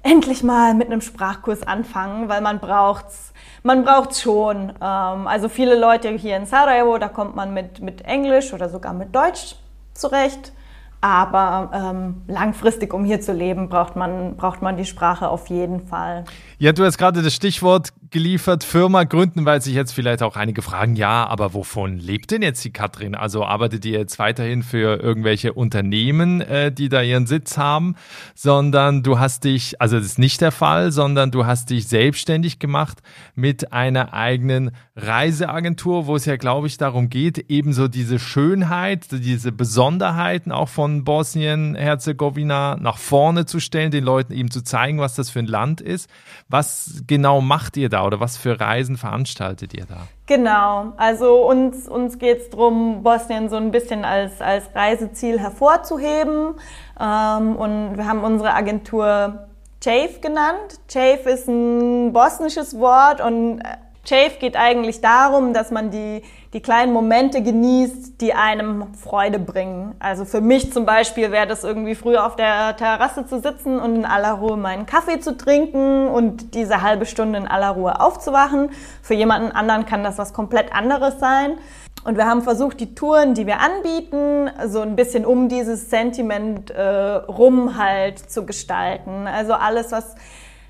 [0.03, 3.33] endlich mal mit einem Sprachkurs anfangen, weil man braucht's,
[3.63, 4.71] man braucht's schon.
[4.83, 8.95] Ähm, also viele Leute hier in Sarajevo, da kommt man mit, mit Englisch oder sogar
[8.95, 9.55] mit Deutsch
[9.95, 10.53] zurecht.
[11.01, 15.87] Aber ähm, langfristig, um hier zu leben, braucht man, braucht man die Sprache auf jeden
[15.87, 16.25] Fall.
[16.59, 20.63] Ja, du hast gerade das Stichwort geliefert, Firma gründen, weil sich jetzt vielleicht auch einige
[20.63, 23.15] fragen, ja, aber wovon lebt denn jetzt die Katrin?
[23.15, 27.97] Also arbeitet ihr jetzt weiterhin für irgendwelche Unternehmen, äh, die da ihren Sitz haben,
[28.35, 32.59] sondern du hast dich, also das ist nicht der Fall, sondern du hast dich selbstständig
[32.59, 32.99] gemacht
[33.35, 39.53] mit einer eigenen Reiseagentur, wo es ja, glaube ich, darum geht, ebenso diese Schönheit, diese
[39.53, 45.31] Besonderheiten auch von Bosnien-Herzegowina nach vorne zu stellen, den Leuten eben zu zeigen, was das
[45.31, 46.09] für ein Land ist.
[46.49, 50.07] Was genau macht ihr da oder was für Reisen veranstaltet ihr da?
[50.27, 56.55] Genau, also uns, uns geht es darum, Bosnien so ein bisschen als, als Reiseziel hervorzuheben.
[57.01, 59.49] Ähm, und wir haben unsere Agentur
[59.83, 60.81] Chave genannt.
[60.89, 66.23] Chave ist ein bosnisches Wort und äh, Chave geht eigentlich darum, dass man die,
[66.55, 69.95] die kleinen Momente genießt, die einem Freude bringen.
[69.99, 73.97] Also für mich zum Beispiel wäre das irgendwie früher auf der Terrasse zu sitzen und
[73.97, 78.71] in aller Ruhe meinen Kaffee zu trinken und diese halbe Stunde in aller Ruhe aufzuwachen.
[79.03, 81.59] Für jemanden anderen kann das was komplett anderes sein.
[82.05, 86.71] Und wir haben versucht, die Touren, die wir anbieten, so ein bisschen um dieses Sentiment
[86.71, 89.27] äh, rum halt zu gestalten.
[89.27, 90.15] Also alles, was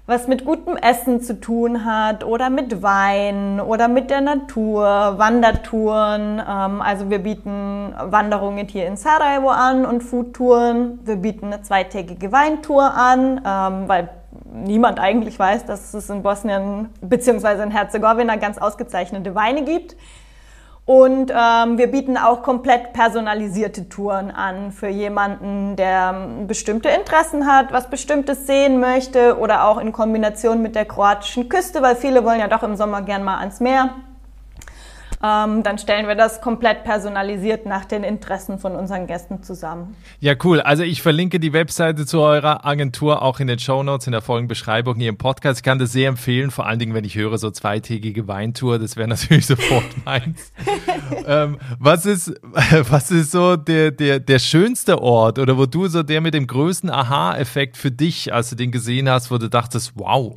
[0.08, 6.40] was mit gutem Essen zu tun hat oder mit Wein oder mit der Natur, Wandertouren.
[6.40, 10.98] Ähm, also wir bieten Wanderungen hier in Sarajevo an und Foodtouren.
[11.04, 14.08] Wir bieten eine zweitägige Weintour an, ähm, weil
[14.50, 17.62] niemand eigentlich weiß, dass es in Bosnien bzw.
[17.62, 19.94] in Herzegowina ganz ausgezeichnete Weine gibt.
[20.88, 27.46] Und ähm, wir bieten auch komplett personalisierte Touren an für jemanden, der ähm, bestimmte Interessen
[27.46, 32.24] hat, was Bestimmtes sehen möchte oder auch in Kombination mit der kroatischen Küste, weil viele
[32.24, 33.90] wollen ja doch im Sommer gern mal ans Meer
[35.22, 39.96] ähm, dann stellen wir das komplett personalisiert nach den Interessen von unseren Gästen zusammen.
[40.20, 40.60] Ja, cool.
[40.60, 44.22] Also ich verlinke die Webseite zu eurer Agentur auch in den Show Notes in der
[44.22, 45.60] Folgenbeschreibung hier im Podcast.
[45.60, 48.96] Ich kann das sehr empfehlen, vor allen Dingen, wenn ich höre, so zweitägige Weintour, das
[48.96, 50.52] wäre natürlich sofort meins.
[51.26, 52.28] ähm, was ist,
[52.88, 56.46] was ist so der, der, der schönste Ort oder wo du so der mit dem
[56.46, 60.36] größten Aha-Effekt für dich, als du den gesehen hast, wo du dachtest, wow?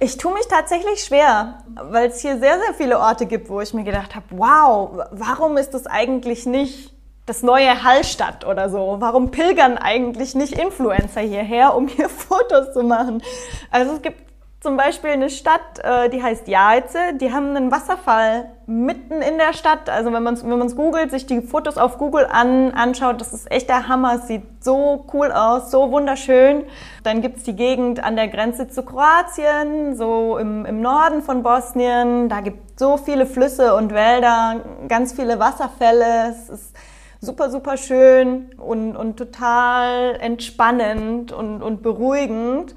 [0.00, 3.74] Ich tue mich tatsächlich schwer, weil es hier sehr, sehr viele Orte gibt, wo ich
[3.74, 6.92] mir gedacht habe, wow, warum ist das eigentlich nicht
[7.26, 8.96] das neue Hallstatt oder so?
[9.00, 13.22] Warum pilgern eigentlich nicht Influencer hierher, um hier Fotos zu machen?
[13.70, 14.25] Also es gibt
[14.66, 19.52] zum Beispiel eine Stadt, äh, die heißt Jaice, die haben einen Wasserfall mitten in der
[19.52, 19.88] Stadt.
[19.88, 23.48] Also wenn man es wenn googelt, sich die Fotos auf Google an, anschaut, das ist
[23.52, 24.16] echt der Hammer.
[24.16, 26.64] Es sieht so cool aus, so wunderschön.
[27.04, 32.28] Dann gibt's die Gegend an der Grenze zu Kroatien, so im, im Norden von Bosnien.
[32.28, 36.30] Da gibt so viele Flüsse und Wälder, ganz viele Wasserfälle.
[36.30, 36.76] Es ist
[37.20, 42.74] super, super schön und, und total entspannend und, und beruhigend.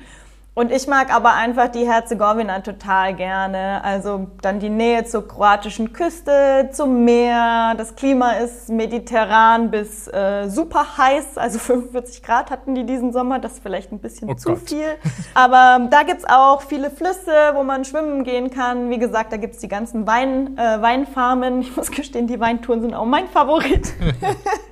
[0.59, 3.81] Und ich mag aber einfach die Herzegowina total gerne.
[3.81, 7.75] Also dann die Nähe zur kroatischen Küste, zum Meer.
[7.77, 11.37] Das Klima ist mediterran bis äh, super heiß.
[11.37, 13.39] Also 45 Grad hatten die diesen Sommer.
[13.39, 14.67] Das ist vielleicht ein bisschen oh zu Gott.
[14.67, 14.97] viel.
[15.33, 18.89] Aber da gibt's auch viele Flüsse, wo man schwimmen gehen kann.
[18.89, 21.61] Wie gesagt, da gibt's die ganzen Wein, äh, Weinfarmen.
[21.61, 23.93] Ich muss gestehen, die Weintouren sind auch mein Favorit.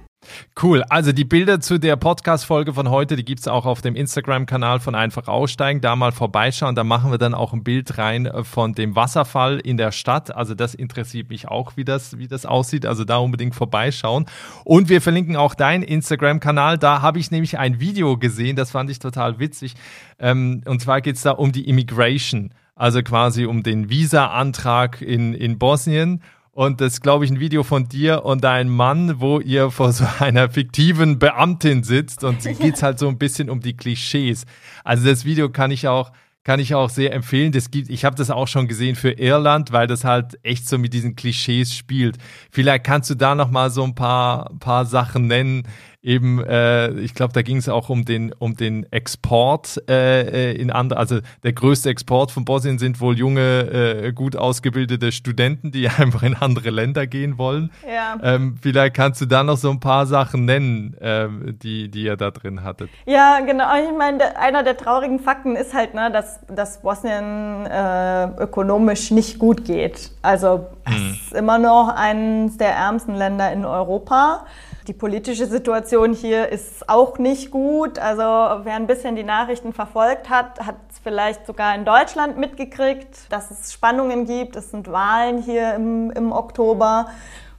[0.62, 0.84] Cool.
[0.90, 4.96] Also die Bilder zu der Podcast-Folge von heute, die gibt's auch auf dem Instagram-Kanal von
[4.96, 5.82] Einfach Aussteigen.
[5.82, 6.76] Da mal vorbeischauen.
[6.76, 10.36] Da machen wir dann auch ein Bild rein äh, von dem Wasserfall in der Stadt.
[10.36, 12.86] Also das interessiert mich auch, wie das, wie das aussieht.
[12.86, 14.26] Also da unbedingt vorbeischauen.
[14.64, 16.78] Und wir verlinken auch deinen Instagram-Kanal.
[16.78, 19.76] Da habe ich nämlich ein Video gesehen, das fand ich total witzig.
[20.20, 22.52] Ähm, und zwar geht's da um die Immigration.
[22.76, 26.22] Also quasi um den Visa-Antrag in, in Bosnien.
[26.58, 29.92] Und das ist, glaube ich, ein Video von dir und deinem Mann, wo ihr vor
[29.92, 32.52] so einer fiktiven Beamtin sitzt und ja.
[32.60, 34.48] geht's halt so ein bisschen um die Klischees.
[34.84, 36.12] Also das Video kann ich auch
[36.44, 37.52] kann ich auch sehr empfehlen.
[37.52, 40.80] Das gibt, ich habe das auch schon gesehen für Irland, weil das halt echt so
[40.80, 42.18] mit diesen Klischees spielt.
[42.50, 45.68] Vielleicht kannst du da noch mal so ein paar paar Sachen nennen,
[46.08, 50.56] eben, äh, ich glaube, da ging es auch um den, um den Export äh, äh,
[50.56, 55.72] in andere, also der größte Export von Bosnien sind wohl junge, äh, gut ausgebildete Studenten,
[55.72, 57.72] die einfach in andere Länder gehen wollen.
[57.86, 58.18] Ja.
[58.24, 61.28] Ähm, vielleicht kannst du da noch so ein paar Sachen nennen, äh,
[61.62, 62.90] die, die ihr da drin hattet.
[63.06, 63.66] Ja, genau.
[63.76, 69.40] Ich meine, einer der traurigen Fakten ist halt, ne, dass, dass Bosnien äh, ökonomisch nicht
[69.40, 70.12] gut geht.
[70.22, 71.12] Also es hm.
[71.12, 74.46] ist immer noch eines der ärmsten Länder in Europa.
[74.88, 78.00] Die politische Situation hier ist auch nicht gut.
[78.00, 83.30] Also wer ein bisschen die Nachrichten verfolgt hat, hat es vielleicht sogar in Deutschland mitgekriegt,
[83.30, 84.56] dass es Spannungen gibt.
[84.56, 87.08] Es sind Wahlen hier im, im Oktober.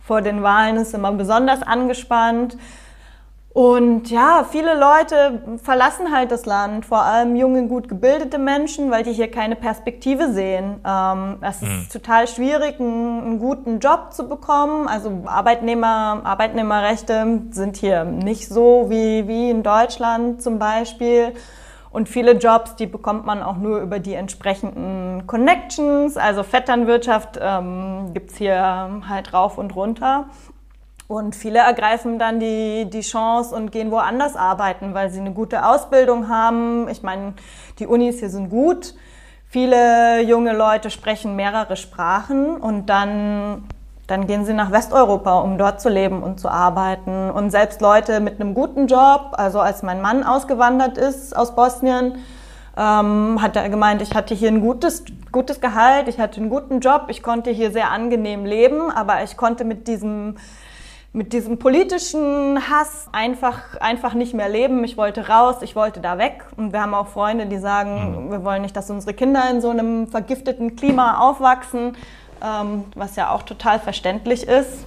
[0.00, 2.56] Vor den Wahlen ist immer besonders angespannt.
[3.58, 9.02] Und ja, viele Leute verlassen halt das Land, vor allem junge, gut gebildete Menschen, weil
[9.02, 10.76] die hier keine Perspektive sehen.
[10.86, 11.88] Ähm, es ist mhm.
[11.92, 14.86] total schwierig, einen, einen, guten Job zu bekommen.
[14.86, 21.32] Also Arbeitnehmer, Arbeitnehmerrechte sind hier nicht so wie, wie in Deutschland zum Beispiel.
[21.90, 26.16] Und viele Jobs, die bekommt man auch nur über die entsprechenden Connections.
[26.16, 30.26] Also Vetternwirtschaft ähm, gibt's hier halt rauf und runter.
[31.08, 35.64] Und viele ergreifen dann die, die Chance und gehen woanders arbeiten, weil sie eine gute
[35.64, 36.86] Ausbildung haben.
[36.90, 37.32] Ich meine,
[37.78, 38.94] die Unis hier sind gut.
[39.46, 43.64] Viele junge Leute sprechen mehrere Sprachen und dann,
[44.06, 47.30] dann gehen sie nach Westeuropa, um dort zu leben und zu arbeiten.
[47.30, 52.16] Und selbst Leute mit einem guten Job, also als mein Mann ausgewandert ist aus Bosnien,
[52.76, 56.80] ähm, hat er gemeint, ich hatte hier ein gutes, gutes Gehalt, ich hatte einen guten
[56.80, 60.36] Job, ich konnte hier sehr angenehm leben, aber ich konnte mit diesem
[61.12, 64.84] mit diesem politischen Hass einfach, einfach nicht mehr leben.
[64.84, 66.44] Ich wollte raus, ich wollte da weg.
[66.56, 68.30] Und wir haben auch Freunde, die sagen, mhm.
[68.30, 71.96] wir wollen nicht, dass unsere Kinder in so einem vergifteten Klima aufwachsen,
[72.42, 74.84] ähm, was ja auch total verständlich ist.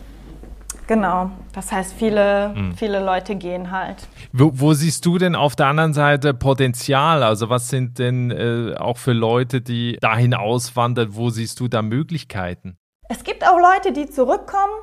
[0.88, 1.32] Genau.
[1.54, 2.76] Das heißt, viele, mhm.
[2.76, 4.08] viele Leute gehen halt.
[4.32, 7.24] Wo, wo, siehst du denn auf der anderen Seite Potenzial?
[7.24, 11.82] Also was sind denn äh, auch für Leute, die dahin auswandern, wo siehst du da
[11.82, 12.78] Möglichkeiten?
[13.10, 14.74] Es gibt auch Leute, die zurückkommen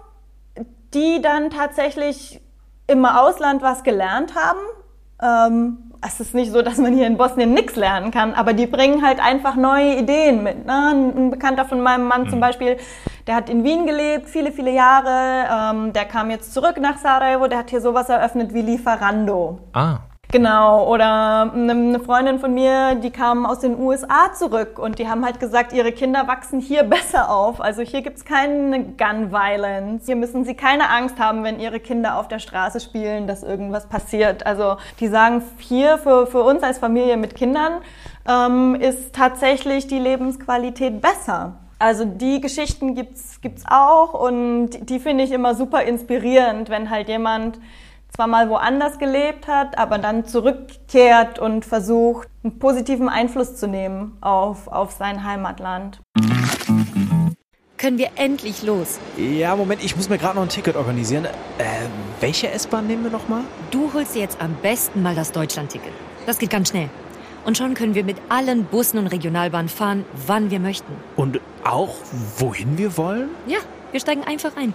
[0.95, 2.41] die dann tatsächlich
[2.87, 4.61] im Ausland was gelernt haben.
[5.21, 8.67] Ähm, es ist nicht so, dass man hier in Bosnien nichts lernen kann, aber die
[8.67, 10.65] bringen halt einfach neue Ideen mit.
[10.65, 10.93] Ne?
[10.93, 12.31] Ein Bekannter von meinem Mann mhm.
[12.31, 12.77] zum Beispiel,
[13.27, 15.75] der hat in Wien gelebt, viele, viele Jahre.
[15.77, 19.59] Ähm, der kam jetzt zurück nach Sarajevo, der hat hier sowas eröffnet wie Lieferando.
[19.73, 19.99] Ah.
[20.31, 25.25] Genau, oder eine Freundin von mir, die kam aus den USA zurück und die haben
[25.25, 27.63] halt gesagt, ihre Kinder wachsen hier besser auf.
[27.63, 30.05] Also hier gibt's keine Gun Violence.
[30.05, 33.87] Hier müssen sie keine Angst haben, wenn ihre Kinder auf der Straße spielen, dass irgendwas
[33.87, 34.45] passiert.
[34.45, 37.81] Also die sagen, hier für, für uns als Familie mit Kindern
[38.29, 41.55] ähm, ist tatsächlich die Lebensqualität besser.
[41.79, 47.09] Also die Geschichten gibt's gibt's auch und die finde ich immer super inspirierend, wenn halt
[47.09, 47.61] jemand
[48.19, 54.19] zwar mal woanders gelebt hat, aber dann zurückkehrt und versucht, einen positiven Einfluss zu nehmen
[54.21, 56.01] auf, auf sein Heimatland.
[57.77, 58.99] Können wir endlich los?
[59.17, 61.27] Ja, Moment, ich muss mir gerade noch ein Ticket organisieren.
[61.27, 61.31] Äh,
[62.19, 63.43] welche S-Bahn nehmen wir nochmal?
[63.71, 65.93] Du holst dir jetzt am besten mal das Deutschland-Ticket.
[66.27, 66.89] Das geht ganz schnell.
[67.45, 70.93] Und schon können wir mit allen Bussen und Regionalbahnen fahren, wann wir möchten.
[71.15, 71.95] Und auch
[72.39, 73.29] wohin wir wollen?
[73.47, 73.59] Ja,
[73.93, 74.75] wir steigen einfach ein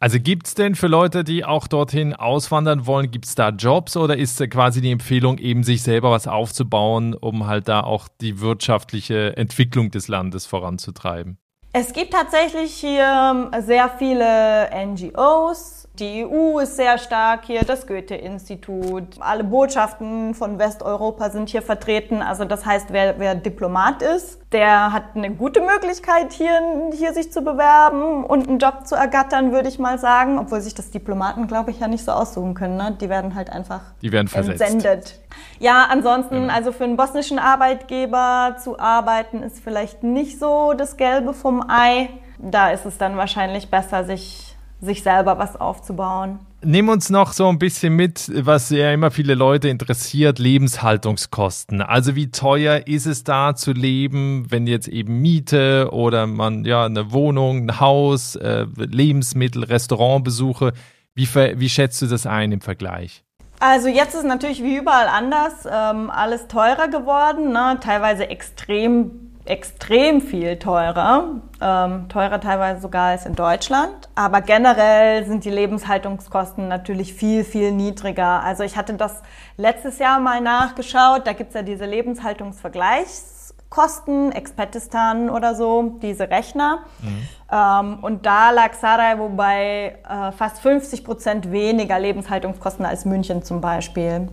[0.00, 3.96] Also gibt es denn für Leute, die auch dorthin auswandern wollen, gibt es da Jobs
[3.96, 8.40] oder ist quasi die Empfehlung, eben sich selber was aufzubauen, um halt da auch die
[8.40, 11.38] wirtschaftliche Entwicklung des Landes voranzutreiben?
[11.72, 19.16] Es gibt tatsächlich hier sehr viele NGOs, die EU ist sehr stark hier, das Goethe-Institut,
[19.20, 22.22] alle Botschaften von Westeuropa sind hier vertreten.
[22.22, 27.32] Also das heißt, wer, wer Diplomat ist, der hat eine gute Möglichkeit, hier, hier sich
[27.32, 30.38] zu bewerben und einen Job zu ergattern, würde ich mal sagen.
[30.38, 32.76] Obwohl sich das Diplomaten, glaube ich, ja nicht so aussuchen können.
[32.76, 32.96] Ne?
[33.00, 34.60] Die werden halt einfach Die werden versetzt.
[34.60, 35.20] entsendet.
[35.58, 36.54] Ja, ansonsten, genau.
[36.54, 42.08] also für einen bosnischen Arbeitgeber zu arbeiten, ist vielleicht nicht so das Gelbe vom Ei.
[42.38, 44.47] Da ist es dann wahrscheinlich besser, sich
[44.80, 46.38] sich selber was aufzubauen.
[46.62, 51.82] Nimm uns noch so ein bisschen mit, was ja immer viele Leute interessiert, Lebenshaltungskosten.
[51.82, 56.84] Also wie teuer ist es da zu leben, wenn jetzt eben Miete oder man ja
[56.84, 60.72] eine Wohnung, ein Haus, äh, Lebensmittel, Restaurantbesuche,
[61.14, 63.24] wie, wie schätzt du das ein im Vergleich?
[63.60, 67.78] Also jetzt ist natürlich wie überall anders ähm, alles teurer geworden, ne?
[67.80, 74.08] teilweise extrem extrem viel teurer, ähm, teurer teilweise sogar als in Deutschland.
[74.14, 78.42] Aber generell sind die Lebenshaltungskosten natürlich viel, viel niedriger.
[78.42, 79.20] Also ich hatte das
[79.56, 86.80] letztes Jahr mal nachgeschaut, da gibt's ja diese Lebenshaltungsvergleichskosten, Expetistan oder so, diese Rechner.
[87.00, 87.28] Mhm.
[87.50, 93.62] Ähm, und da lag Sarajevo bei äh, fast 50 Prozent weniger Lebenshaltungskosten als München zum
[93.62, 94.28] Beispiel.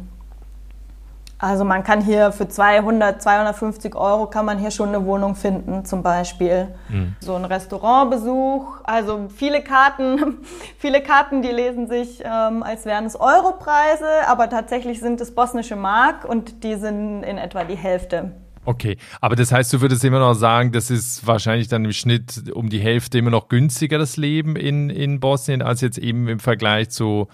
[1.38, 5.84] Also man kann hier für 200, 250 Euro kann man hier schon eine Wohnung finden,
[5.84, 6.69] zum Beispiel.
[6.88, 7.15] Mhm.
[7.19, 8.82] So ein Restaurantbesuch.
[8.84, 10.38] Also viele Karten,
[10.78, 15.76] viele Karten, die lesen sich, ähm, als wären es Europreise, aber tatsächlich sind es bosnische
[15.76, 18.32] Mark und die sind in etwa die Hälfte.
[18.63, 22.50] Okay, aber das heißt, du würdest immer noch sagen, das ist wahrscheinlich dann im Schnitt
[22.52, 26.39] um die Hälfte immer noch günstiger, das Leben in, in Bosnien, als jetzt eben im
[26.39, 27.28] Vergleich zu,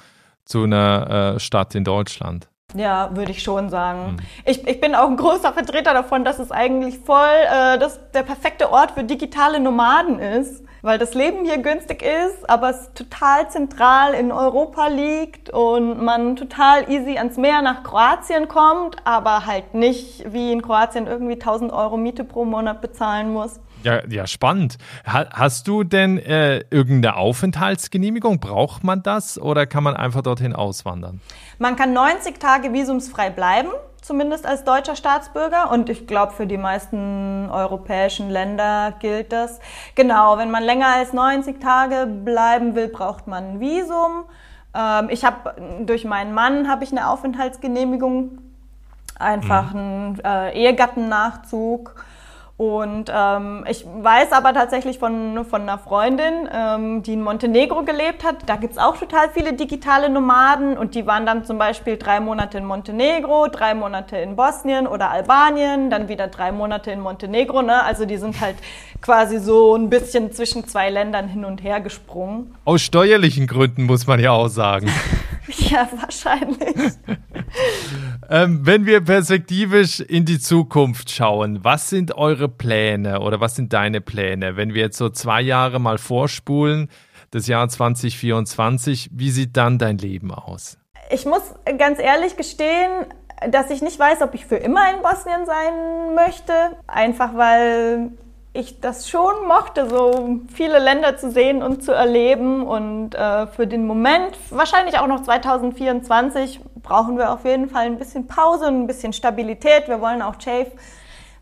[0.43, 2.50] zu einer äh, Stadt in Deutschland.
[2.75, 4.13] Ja, würde ich schon sagen.
[4.13, 4.17] Mhm.
[4.45, 8.23] Ich, ich bin auch ein großer Vertreter davon, dass es eigentlich voll äh, das, der
[8.23, 13.49] perfekte Ort für digitale Nomaden ist, weil das Leben hier günstig ist, aber es total
[13.49, 19.73] zentral in Europa liegt und man total easy ans Meer nach Kroatien kommt, aber halt
[19.73, 23.59] nicht wie in Kroatien irgendwie 1000 Euro Miete pro Monat bezahlen muss.
[23.83, 24.77] Ja, ja, spannend.
[25.05, 28.39] hast du denn äh, irgendeine Aufenthaltsgenehmigung?
[28.39, 31.19] Braucht man das oder kann man einfach dorthin auswandern?
[31.57, 33.69] Man kann 90 Tage visumsfrei bleiben,
[34.01, 35.71] zumindest als deutscher Staatsbürger.
[35.71, 39.59] Und ich glaube, für die meisten europäischen Länder gilt das.
[39.95, 44.25] Genau, wenn man länger als 90 Tage bleiben will, braucht man ein Visum.
[44.75, 48.37] Ähm, ich habe durch meinen Mann habe ich eine Aufenthaltsgenehmigung,
[49.17, 49.79] einfach mhm.
[49.79, 52.05] einen äh, Ehegattennachzug.
[52.61, 58.23] Und ähm, ich weiß aber tatsächlich von, von einer Freundin, ähm, die in Montenegro gelebt
[58.23, 62.19] hat, da gibt's auch total viele digitale Nomaden und die waren dann zum Beispiel drei
[62.19, 67.63] Monate in Montenegro, drei Monate in Bosnien oder Albanien, dann wieder drei Monate in Montenegro.
[67.63, 67.83] Ne?
[67.83, 68.57] Also die sind halt
[69.01, 72.53] quasi so ein bisschen zwischen zwei Ländern hin und her gesprungen.
[72.65, 74.87] Aus steuerlichen Gründen muss man ja auch sagen.
[75.47, 76.75] ja, wahrscheinlich.
[78.29, 83.73] ähm, wenn wir perspektivisch in die Zukunft schauen, was sind eure Pläne oder was sind
[83.73, 86.89] deine Pläne, wenn wir jetzt so zwei Jahre mal vorspulen,
[87.31, 90.77] das Jahr 2024, wie sieht dann dein Leben aus?
[91.09, 91.41] Ich muss
[91.77, 93.05] ganz ehrlich gestehen,
[93.49, 96.53] dass ich nicht weiß, ob ich für immer in Bosnien sein möchte.
[96.87, 98.11] Einfach weil
[98.53, 102.63] ich das schon mochte, so viele Länder zu sehen und zu erleben.
[102.63, 107.97] Und äh, für den Moment, wahrscheinlich auch noch 2024, brauchen wir auf jeden Fall ein
[107.97, 109.87] bisschen Pause und ein bisschen Stabilität.
[109.87, 110.71] Wir wollen auch Chave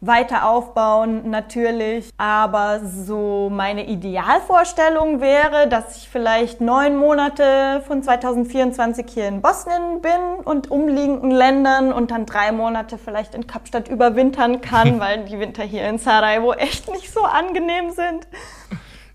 [0.01, 2.09] weiter aufbauen, natürlich.
[2.17, 10.01] Aber so meine Idealvorstellung wäre, dass ich vielleicht neun Monate von 2024 hier in Bosnien
[10.01, 15.39] bin und umliegenden Ländern und dann drei Monate vielleicht in Kapstadt überwintern kann, weil die
[15.39, 18.27] Winter hier in Sarajevo echt nicht so angenehm sind.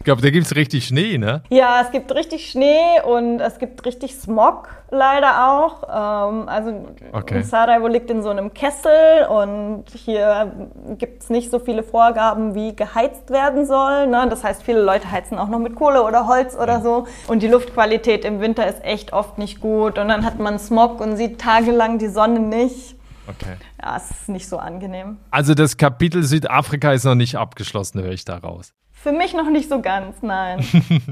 [0.05, 1.43] Ich glaube, da gibt es richtig Schnee, ne?
[1.49, 5.83] Ja, es gibt richtig Schnee und es gibt richtig Smog leider auch.
[5.85, 7.41] Ähm, also okay.
[7.41, 12.77] Sarajevo liegt in so einem Kessel und hier gibt es nicht so viele Vorgaben, wie
[12.77, 14.07] geheizt werden soll.
[14.07, 14.27] Ne?
[14.29, 17.07] Das heißt, viele Leute heizen auch noch mit Kohle oder Holz oder so.
[17.27, 19.99] Und die Luftqualität im Winter ist echt oft nicht gut.
[19.99, 22.95] Und dann hat man Smog und sieht tagelang die Sonne nicht.
[23.27, 23.57] Okay.
[23.83, 25.17] Ja, es ist nicht so angenehm.
[25.31, 28.75] Also das Kapitel Südafrika ist noch nicht abgeschlossen, höre ich daraus.
[29.05, 30.65] Für mich noch nicht so ganz, nein.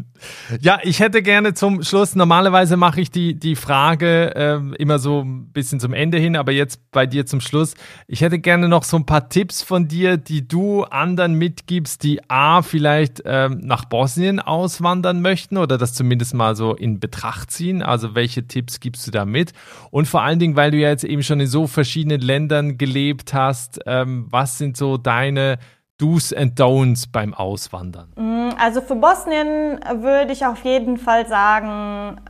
[0.63, 5.21] ja, ich hätte gerne zum Schluss, normalerweise mache ich die, die Frage äh, immer so
[5.21, 7.75] ein bisschen zum Ende hin, aber jetzt bei dir zum Schluss.
[8.07, 12.23] Ich hätte gerne noch so ein paar Tipps von dir, die du anderen mitgibst, die
[12.31, 17.83] A, vielleicht äh, nach Bosnien auswandern möchten oder das zumindest mal so in Betracht ziehen.
[17.83, 19.53] Also welche Tipps gibst du da mit?
[19.91, 23.35] Und vor allen Dingen, weil du ja jetzt eben schon in so verschiedenen Ländern gelebt
[23.35, 25.59] hast, ähm, was sind so deine
[25.99, 28.13] Do's and Don'ts beim Auswandern?
[28.17, 32.21] Mm, also für Bosnien würde ich auf jeden Fall sagen,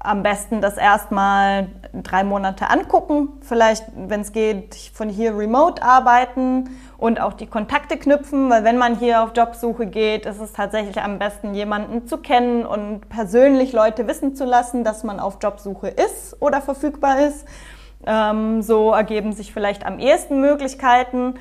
[0.00, 3.28] am besten das erstmal drei Monate angucken.
[3.40, 8.78] Vielleicht, wenn es geht, von hier remote arbeiten und auch die Kontakte knüpfen, weil wenn
[8.78, 13.72] man hier auf Jobsuche geht, ist es tatsächlich am besten, jemanden zu kennen und persönlich
[13.72, 17.46] Leute wissen zu lassen, dass man auf Jobsuche ist oder verfügbar ist.
[18.06, 21.34] Ähm, so ergeben sich vielleicht am ehesten Möglichkeiten.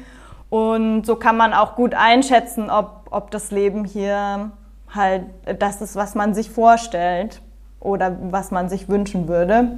[0.50, 4.52] Und so kann man auch gut einschätzen, ob, ob das Leben hier
[4.94, 5.26] halt
[5.60, 7.42] das ist, was man sich vorstellt
[7.80, 9.78] oder was man sich wünschen würde.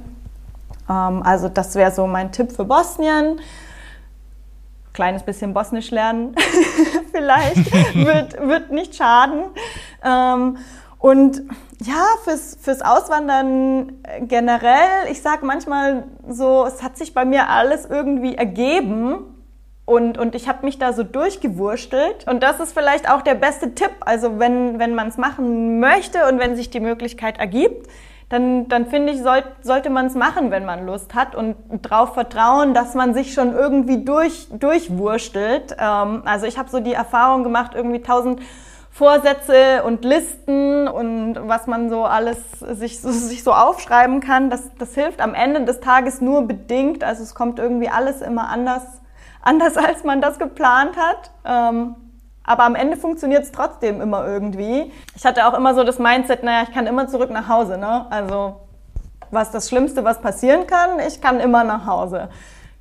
[0.88, 3.40] Ähm, also das wäre so mein Tipp für Bosnien.
[4.92, 6.34] Kleines bisschen Bosnisch lernen
[7.12, 9.44] vielleicht wird, wird nicht schaden.
[10.04, 10.58] Ähm,
[10.98, 11.42] und
[11.82, 17.86] ja, fürs, fürs Auswandern generell, ich sage manchmal so, es hat sich bei mir alles
[17.86, 19.39] irgendwie ergeben
[19.90, 22.24] und, und ich habe mich da so durchgewurstelt.
[22.28, 23.90] Und das ist vielleicht auch der beste Tipp.
[24.00, 27.88] Also wenn, wenn man es machen möchte und wenn sich die Möglichkeit ergibt,
[28.28, 32.14] dann, dann finde ich, soll, sollte man es machen, wenn man Lust hat und darauf
[32.14, 35.74] vertrauen, dass man sich schon irgendwie durch, durchwurstelt.
[35.76, 38.40] Ähm, also ich habe so die Erfahrung gemacht, irgendwie tausend
[38.92, 44.50] Vorsätze und Listen und was man so alles sich so, sich so aufschreiben kann.
[44.50, 47.02] Das, das hilft am Ende des Tages nur bedingt.
[47.02, 48.99] Also es kommt irgendwie alles immer anders
[49.42, 51.30] anders, als man das geplant hat.
[51.44, 51.96] Ähm,
[52.44, 54.92] aber am Ende funktioniert es trotzdem immer irgendwie.
[55.14, 57.78] Ich hatte auch immer so das Mindset, naja, ich kann immer zurück nach Hause.
[57.78, 58.06] Ne?
[58.10, 58.56] Also
[59.30, 62.28] was das Schlimmste, was passieren kann, ich kann immer nach Hause.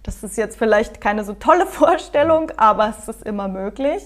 [0.03, 4.01] Das ist jetzt vielleicht keine so tolle Vorstellung, aber es ist immer möglich.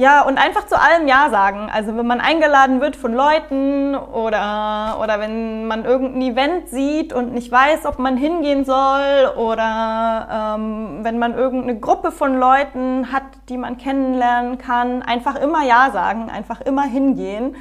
[0.00, 1.68] Ja, und einfach zu allem Ja sagen.
[1.74, 7.34] Also wenn man eingeladen wird von Leuten oder, oder wenn man irgendein Event sieht und
[7.34, 13.24] nicht weiß, ob man hingehen soll oder ähm, wenn man irgendeine Gruppe von Leuten hat,
[13.48, 17.56] die man kennenlernen kann, einfach immer Ja sagen, einfach immer hingehen.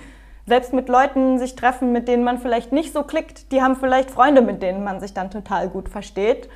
[0.46, 4.12] Selbst mit Leuten sich treffen, mit denen man vielleicht nicht so klickt, die haben vielleicht
[4.12, 6.50] Freunde, mit denen man sich dann total gut versteht.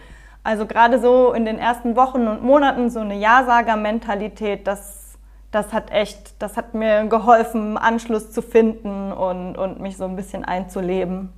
[0.43, 5.00] Also gerade so in den ersten Wochen und Monaten so eine Ja-Sager-Mentalität, das
[5.51, 10.15] das hat echt, das hat mir geholfen, Anschluss zu finden und, und mich so ein
[10.15, 11.29] bisschen einzuleben.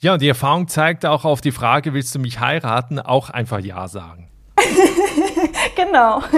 [0.00, 3.60] Ja, und die Erfahrung zeigt auch auf die Frage, willst du mich heiraten, auch einfach
[3.60, 4.28] Ja sagen.
[5.76, 6.22] genau.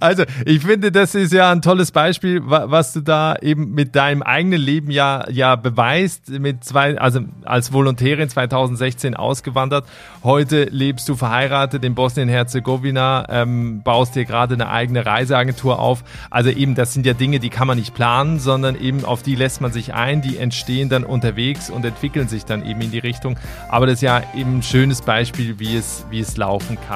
[0.00, 4.22] Also, ich finde, das ist ja ein tolles Beispiel, was du da eben mit deinem
[4.22, 6.28] eigenen Leben ja, ja beweist.
[6.30, 9.86] Mit zwei, also als Volontärin 2016 ausgewandert.
[10.22, 16.04] Heute lebst du verheiratet in Bosnien-Herzegowina, ähm, baust dir gerade eine eigene Reiseagentur auf.
[16.30, 19.34] Also eben, das sind ja Dinge, die kann man nicht planen, sondern eben auf die
[19.34, 22.98] lässt man sich ein, die entstehen dann unterwegs und entwickeln sich dann eben in die
[22.98, 23.38] Richtung.
[23.68, 26.95] Aber das ist ja eben ein schönes Beispiel, wie es, wie es laufen kann.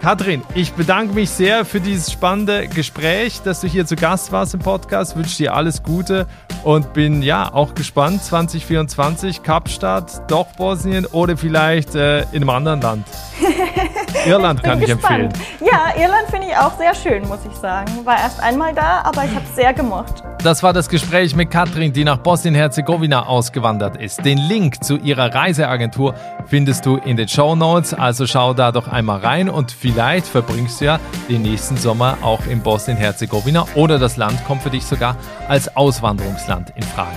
[0.00, 4.54] Katrin, ich bedanke mich sehr für dieses spannende Gespräch, dass du hier zu Gast warst
[4.54, 5.16] im Podcast.
[5.16, 6.28] Wünsche dir alles Gute
[6.62, 12.80] und bin ja auch gespannt 2024 Kapstadt, doch Bosnien oder vielleicht äh, in einem anderen
[12.80, 13.06] Land.
[14.28, 15.34] Irland kann ich gespannt.
[15.34, 15.68] empfehlen.
[15.70, 17.90] Ja, Irland finde ich auch sehr schön, muss ich sagen.
[18.04, 20.22] War erst einmal da, aber ich habe es sehr gemocht.
[20.42, 24.24] Das war das Gespräch mit Katrin, die nach Bosnien-Herzegowina ausgewandert ist.
[24.24, 26.14] Den Link zu ihrer Reiseagentur
[26.46, 30.80] findest du in den Show Notes, also schau da doch einmal rein und vielleicht verbringst
[30.80, 35.16] du ja den nächsten Sommer auch in Bosnien-Herzegowina oder das Land kommt für dich sogar
[35.48, 37.16] als Auswanderungsland in Frage.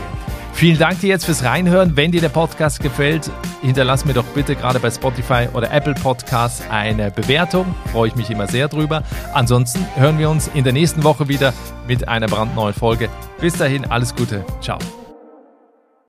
[0.54, 1.96] Vielen Dank dir jetzt fürs Reinhören.
[1.96, 3.32] Wenn dir der Podcast gefällt,
[3.62, 7.74] hinterlass mir doch bitte gerade bei Spotify oder Apple Podcasts eine Bewertung.
[7.92, 9.04] Freue ich mich immer sehr drüber.
[9.34, 11.54] Ansonsten hören wir uns in der nächsten Woche wieder
[11.88, 13.10] mit einer brandneuen Folge.
[13.40, 14.46] Bis dahin, alles Gute.
[14.62, 14.78] Ciao.